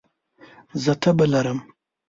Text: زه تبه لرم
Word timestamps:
زه 0.83 0.93
تبه 1.01 1.25
لرم 1.31 1.59